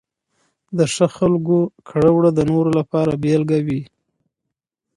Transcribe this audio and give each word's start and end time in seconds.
د 0.77 0.79
ښه 0.93 1.07
خلکو 1.17 1.57
کړه 1.89 2.09
وړه 2.13 2.31
د 2.33 2.39
نورو 2.51 2.69
لپاره 2.79 3.19
بېلګه 3.23 3.59
وي. 3.67 3.81